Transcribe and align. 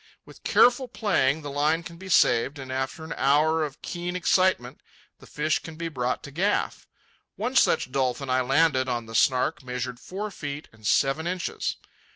With 0.25 0.43
careful 0.43 0.87
playing 0.87 1.43
the 1.43 1.51
line 1.51 1.83
can 1.83 1.97
be 1.97 2.09
saved, 2.09 2.57
and 2.57 2.71
after 2.71 3.03
an 3.03 3.13
hour 3.17 3.63
of 3.63 3.83
keen 3.83 4.15
excitement 4.15 4.81
the 5.19 5.27
fish 5.27 5.59
can 5.59 5.75
be 5.75 5.89
brought 5.89 6.23
to 6.23 6.31
gaff. 6.31 6.87
One 7.35 7.55
such 7.55 7.91
dolphin 7.91 8.27
I 8.27 8.41
landed 8.41 8.89
on 8.89 9.05
the 9.05 9.13
Snark 9.13 9.61
measured 9.61 9.99
four 9.99 10.31
feet 10.31 10.67
and 10.71 10.87
seven 10.87 11.27
inches. 11.27 11.75